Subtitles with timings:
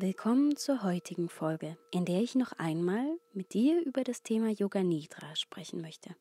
[0.00, 4.84] Willkommen zur heutigen Folge, in der ich noch einmal mit dir über das Thema Yoga
[4.84, 6.14] Nidra sprechen möchte.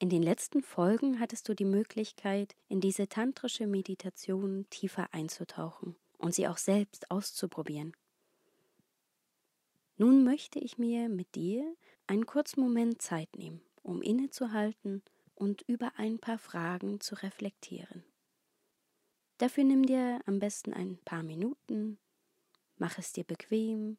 [0.00, 6.34] In den letzten Folgen hattest du die Möglichkeit, in diese tantrische Meditation tiefer einzutauchen und
[6.34, 7.92] sie auch selbst auszuprobieren.
[9.96, 11.76] Nun möchte ich mir mit dir
[12.08, 15.04] einen kurzen Moment Zeit nehmen, um innezuhalten
[15.36, 18.02] und über ein paar Fragen zu reflektieren.
[19.38, 21.98] Dafür nimm dir am besten ein paar Minuten,
[22.76, 23.98] mach es dir bequem.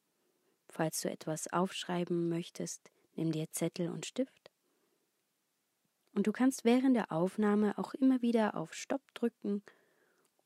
[0.67, 4.51] Falls du etwas aufschreiben möchtest, nimm dir Zettel und Stift.
[6.13, 9.63] Und du kannst während der Aufnahme auch immer wieder auf Stopp drücken,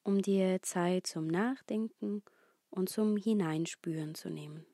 [0.04, 2.24] um dir Zeit zum Nachdenken
[2.70, 4.66] und zum Hineinspüren zu nehmen.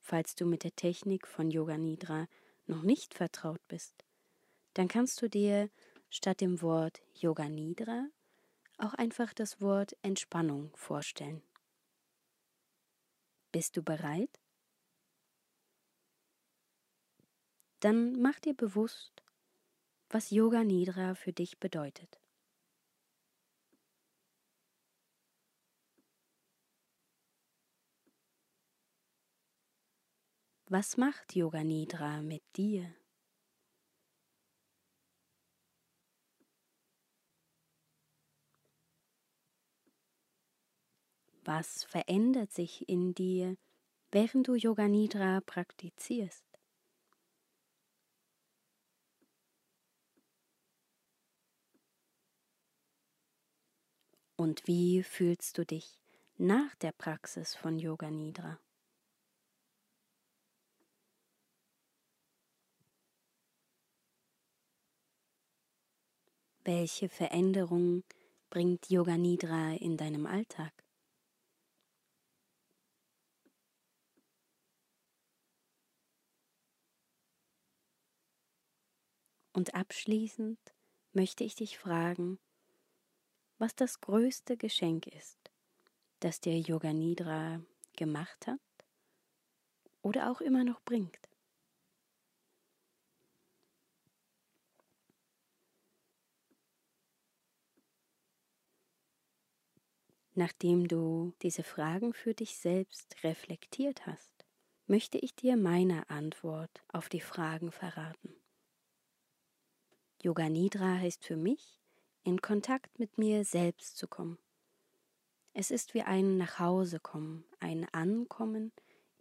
[0.00, 2.26] Falls du mit der Technik von Yoga Nidra
[2.66, 4.04] noch nicht vertraut bist,
[4.74, 5.70] dann kannst du dir
[6.08, 8.06] statt dem Wort Yoga Nidra
[8.78, 11.42] auch einfach das Wort Entspannung vorstellen.
[13.52, 14.40] Bist du bereit?
[17.80, 19.24] Dann mach dir bewusst,
[20.08, 22.20] was Yoga Nidra für dich bedeutet.
[30.66, 32.99] Was macht Yoga Nidra mit dir?
[41.52, 43.56] Was verändert sich in dir,
[44.12, 46.44] während du Yoga Nidra praktizierst?
[54.36, 55.98] Und wie fühlst du dich
[56.38, 58.60] nach der Praxis von Yoga Nidra?
[66.62, 68.04] Welche Veränderungen
[68.50, 70.79] bringt Yoga Nidra in deinem Alltag?
[79.60, 80.58] Und abschließend
[81.12, 82.38] möchte ich dich fragen,
[83.58, 85.38] was das größte Geschenk ist,
[86.20, 87.60] das dir Yoga Nidra
[87.94, 88.58] gemacht hat
[90.00, 91.28] oder auch immer noch bringt.
[100.32, 104.46] Nachdem du diese Fragen für dich selbst reflektiert hast,
[104.86, 108.39] möchte ich dir meine Antwort auf die Fragen verraten.
[110.22, 111.80] Yoga Nidra heißt für mich,
[112.24, 114.36] in Kontakt mit mir selbst zu kommen.
[115.54, 118.70] Es ist wie ein Nachhausekommen, ein Ankommen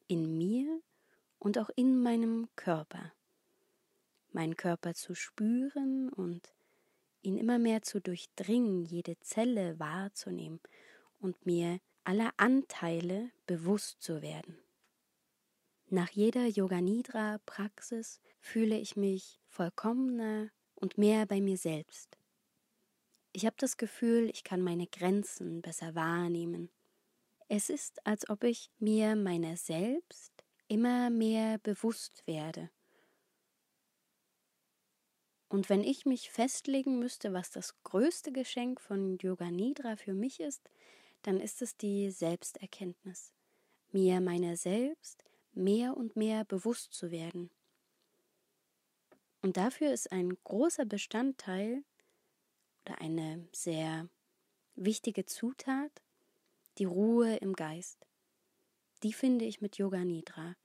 [0.08, 0.82] in mir
[1.40, 3.14] und auch in meinem Körper.
[4.34, 6.54] Meinen Körper zu spüren und
[7.22, 10.60] ihn immer mehr zu durchdringen, jede Zelle wahrzunehmen
[11.20, 14.58] und mir aller Anteile bewusst zu werden.
[15.88, 20.50] Nach jeder Yoga Nidra Praxis fühle ich mich vollkommener
[20.80, 22.18] und mehr bei mir selbst.
[23.32, 26.70] Ich habe das Gefühl, ich kann meine Grenzen besser wahrnehmen.
[27.48, 30.32] Es ist, als ob ich mir meiner selbst
[30.68, 32.70] immer mehr bewusst werde.
[35.48, 40.40] Und wenn ich mich festlegen müsste, was das größte Geschenk von Yoga Nidra für mich
[40.40, 40.70] ist,
[41.24, 43.34] dann ist es die Selbsterkenntnis,
[43.92, 45.24] mir meiner selbst
[45.54, 47.50] mehr und mehr bewusst zu werden.
[49.42, 51.84] Und dafür ist ein großer Bestandteil
[52.86, 54.10] oder eine sehr
[54.76, 55.92] wichtige Zutat
[56.78, 58.06] die Ruhe im Geist.
[59.04, 60.56] Die finde ich mit Yoga Nidra.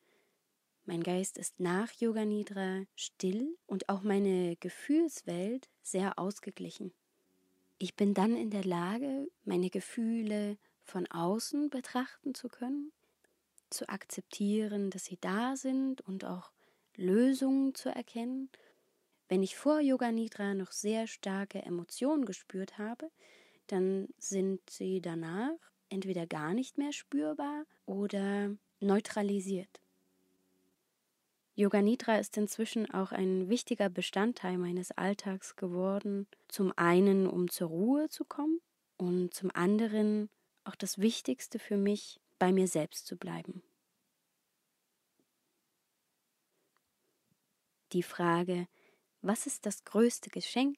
[0.86, 6.92] Mein Geist ist nach Yoga Nidra still und auch meine Gefühlswelt sehr ausgeglichen.
[7.78, 12.92] Ich bin dann in der Lage, meine Gefühle von außen betrachten zu können,
[13.70, 16.52] zu akzeptieren, dass sie da sind und auch
[16.96, 18.50] Lösungen zu erkennen
[19.34, 23.10] wenn ich vor Yoga Nidra noch sehr starke Emotionen gespürt habe,
[23.66, 25.58] dann sind sie danach
[25.88, 29.80] entweder gar nicht mehr spürbar oder neutralisiert.
[31.56, 37.70] Yoga Nidra ist inzwischen auch ein wichtiger Bestandteil meines Alltags geworden, zum einen um zur
[37.70, 38.60] Ruhe zu kommen
[38.98, 40.30] und zum anderen
[40.62, 43.64] auch das Wichtigste für mich, bei mir selbst zu bleiben.
[47.90, 48.68] Die Frage,
[49.24, 50.76] was ist das größte Geschenk,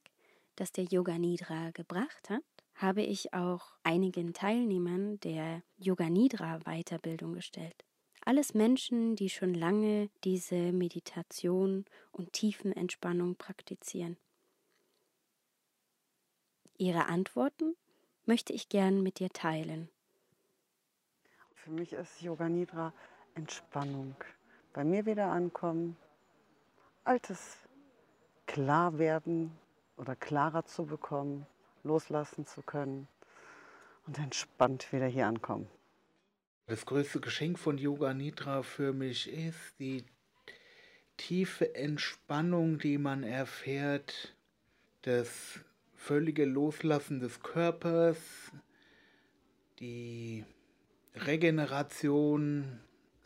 [0.54, 2.44] das der Yoga Nidra gebracht hat,
[2.76, 7.84] habe ich auch einigen Teilnehmern der Yoga Nidra Weiterbildung gestellt.
[8.24, 14.16] Alles Menschen, die schon lange diese Meditation und Tiefenentspannung praktizieren.
[16.78, 17.74] Ihre Antworten
[18.26, 19.88] möchte ich gern mit dir teilen.
[21.54, 22.92] Für mich ist Yoga Nidra
[23.34, 24.14] Entspannung.
[24.72, 25.96] Bei mir wieder ankommen,
[27.04, 27.56] Altes
[28.56, 29.52] klar werden
[29.98, 31.44] oder klarer zu bekommen,
[31.84, 33.06] loslassen zu können
[34.06, 35.68] und entspannt wieder hier ankommen.
[36.64, 40.06] Das größte Geschenk von Yoga Nidra für mich ist die
[41.18, 44.34] tiefe Entspannung, die man erfährt,
[45.02, 45.60] das
[45.94, 48.16] völlige Loslassen des Körpers,
[49.80, 50.46] die
[51.14, 52.80] Regeneration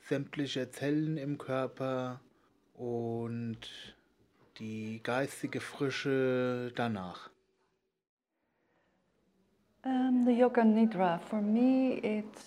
[0.08, 2.20] sämtlicher Zellen im Körper
[2.74, 3.60] und
[4.60, 7.30] die geistige Frische danach.
[9.82, 12.44] Um, the Yoga Nidra, for me, it's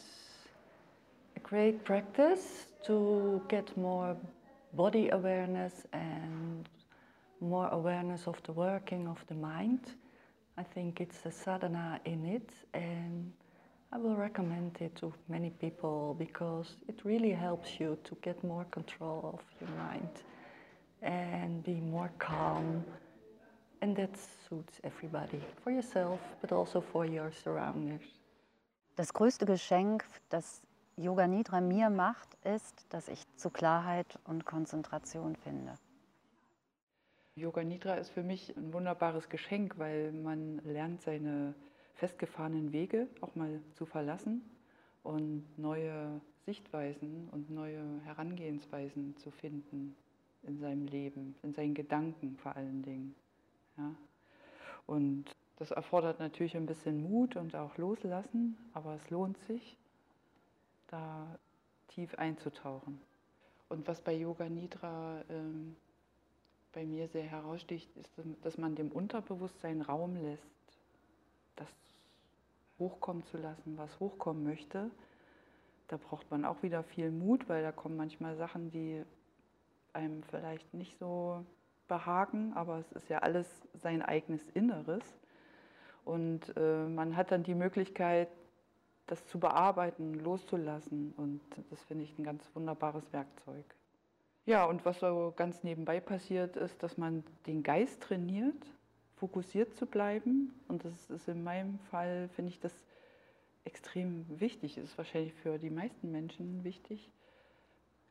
[1.36, 4.16] a great practice to get more
[4.74, 6.70] body awareness and
[7.42, 9.80] more awareness of the working of the mind.
[10.56, 13.34] I think it's a sadhana in it, and
[13.92, 18.66] I will recommend it to many people because it really helps you to get more
[18.66, 20.24] control of your mind
[21.04, 22.84] and be more calm.
[23.82, 24.16] And that
[24.48, 28.04] suits everybody, for yourself, but also for your surroundings.
[28.96, 30.62] Das größte Geschenk, das
[30.96, 35.74] Yoga Nidra mir macht, ist, dass ich zu Klarheit und Konzentration finde.
[37.36, 41.56] Yoga Nidra ist für mich ein wunderbares Geschenk, weil man lernt seine
[41.96, 44.44] festgefahrenen Wege auch mal zu verlassen
[45.02, 49.96] und neue Sichtweisen und neue Herangehensweisen zu finden
[50.44, 53.16] in seinem Leben, in seinen Gedanken vor allen Dingen.
[53.78, 53.96] Ja.
[54.86, 55.26] Und
[55.58, 59.78] das erfordert natürlich ein bisschen Mut und auch Loslassen, aber es lohnt sich,
[60.88, 61.40] da
[61.88, 63.00] tief einzutauchen.
[63.70, 65.76] Und was bei Yoga Nidra ähm,
[66.74, 68.12] bei mir sehr heraussticht, ist,
[68.42, 70.44] dass man dem Unterbewusstsein Raum lässt,
[71.56, 71.68] das
[72.80, 74.90] hochkommen zu lassen, was hochkommen möchte.
[75.88, 79.04] Da braucht man auch wieder viel Mut, weil da kommen manchmal Sachen, die
[79.94, 81.46] einem vielleicht nicht so
[81.88, 85.04] behagen, aber es ist ja alles sein eigenes Inneres.
[86.06, 88.30] Und äh, man hat dann die Möglichkeit,
[89.08, 91.14] das zu bearbeiten, loszulassen.
[91.18, 93.66] Und das finde ich ein ganz wunderbares Werkzeug.
[94.46, 98.66] Ja, und was so ganz nebenbei passiert, ist, dass man den Geist trainiert,
[99.16, 100.54] fokussiert zu bleiben.
[100.68, 102.74] Und das ist in meinem Fall, finde ich das
[103.64, 104.76] extrem wichtig.
[104.76, 107.10] Das ist wahrscheinlich für die meisten Menschen wichtig,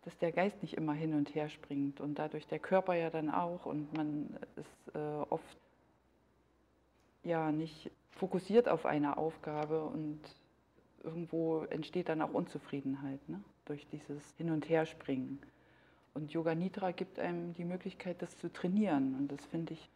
[0.02, 3.31] dass der Geist nicht immer hin und her springt und dadurch der Körper ja dann
[3.31, 5.56] auch und man ist äh, oft
[7.22, 10.20] ja nicht fokussiert auf eine Aufgabe und
[11.04, 13.43] irgendwo entsteht dann auch Unzufriedenheit ne?
[13.64, 15.40] durch dieses Hin- und Herspringen.
[16.14, 19.14] Und Yoga Nidra gibt einem die Möglichkeit, das zu trainieren.
[19.14, 19.88] Und das finde ich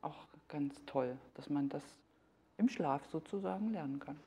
[0.00, 1.84] auch ganz toll, dass man das
[2.58, 4.18] im Schlaf sozusagen lernen kann.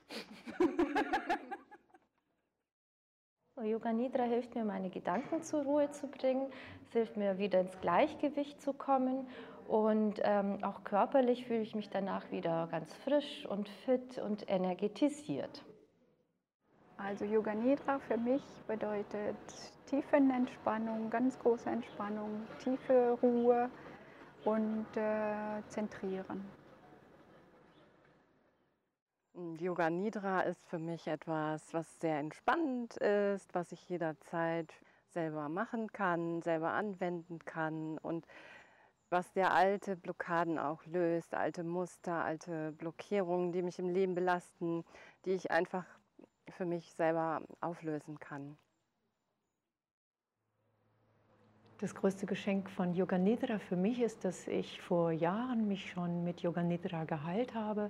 [3.64, 6.52] Yoga Nidra hilft mir, meine Gedanken zur Ruhe zu bringen.
[6.84, 9.28] Es hilft mir, wieder ins Gleichgewicht zu kommen.
[9.68, 15.64] Und ähm, auch körperlich fühle ich mich danach wieder ganz frisch und fit und energetisiert.
[16.98, 19.36] Also Yoga Nidra für mich bedeutet
[19.88, 23.70] Tiefenentspannung, ganz große Entspannung, tiefe Ruhe
[24.44, 26.46] und äh, Zentrieren.
[29.60, 34.74] Yoga Nidra ist für mich etwas, was sehr entspannend ist, was ich jederzeit
[35.10, 38.26] selber machen kann, selber anwenden kann und
[39.10, 44.86] was der alte Blockaden auch löst, alte Muster, alte Blockierungen, die mich im Leben belasten,
[45.26, 45.86] die ich einfach
[46.50, 48.58] für mich selber auflösen kann.
[51.80, 56.24] Das größte Geschenk von Yoga Nidra für mich ist, dass ich vor Jahren mich schon
[56.24, 57.90] mit Yoga Nidra geheilt habe.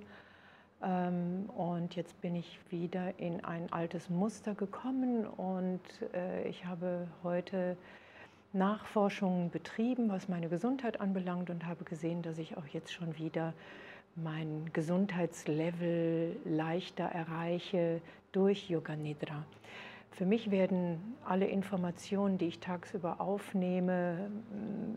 [0.86, 5.80] Ähm, und jetzt bin ich wieder in ein altes Muster gekommen und
[6.14, 7.76] äh, ich habe heute
[8.52, 13.52] Nachforschungen betrieben, was meine Gesundheit anbelangt und habe gesehen, dass ich auch jetzt schon wieder
[14.14, 18.00] mein Gesundheitslevel leichter erreiche
[18.32, 19.44] durch Yoga Nidra.
[20.12, 24.30] Für mich werden alle Informationen, die ich tagsüber aufnehme,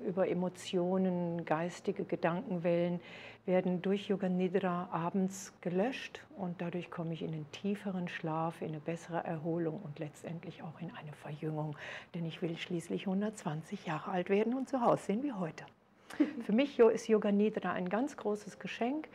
[0.07, 3.01] über Emotionen, geistige Gedankenwellen,
[3.45, 8.69] werden durch Yoga Nidra abends gelöscht und dadurch komme ich in einen tieferen Schlaf, in
[8.69, 11.75] eine bessere Erholung und letztendlich auch in eine Verjüngung.
[12.13, 15.65] Denn ich will schließlich 120 Jahre alt werden und so aussehen wie heute.
[16.45, 19.09] Für mich ist Yoga Nidra ein ganz großes Geschenk,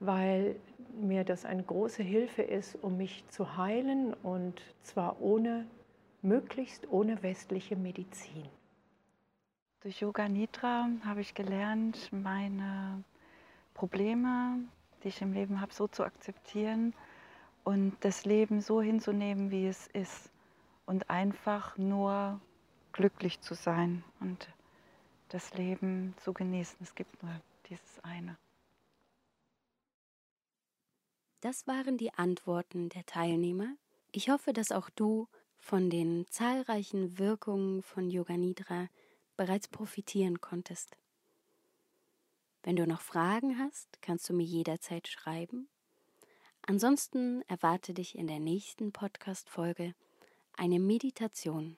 [0.00, 0.56] weil
[1.00, 5.66] mir das eine große Hilfe ist, um mich zu heilen und zwar ohne,
[6.22, 8.48] möglichst ohne westliche Medizin.
[9.80, 13.04] Durch Yoga Nidra habe ich gelernt, meine
[13.74, 14.58] Probleme,
[15.04, 16.94] die ich im Leben habe, so zu akzeptieren
[17.62, 20.30] und das Leben so hinzunehmen, wie es ist.
[20.86, 22.40] und einfach nur
[22.92, 24.48] glücklich zu sein und
[25.28, 26.78] das Leben zu genießen.
[26.80, 27.32] Es gibt nur
[27.68, 28.36] dieses eine.
[31.40, 33.76] Das waren die Antworten der Teilnehmer.
[34.12, 35.28] Ich hoffe, dass auch du
[35.58, 38.88] von den zahlreichen Wirkungen von Yoga Nidra
[39.36, 40.96] bereits profitieren konntest.
[42.62, 45.68] Wenn du noch Fragen hast, kannst du mir jederzeit schreiben.
[46.62, 49.94] Ansonsten erwarte dich in der nächsten Podcast-Folge
[50.54, 51.76] eine Meditation.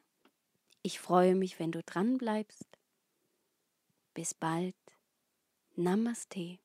[0.83, 2.79] Ich freue mich, wenn du dran bleibst.
[4.15, 4.77] Bis bald.
[5.77, 6.59] Namaste.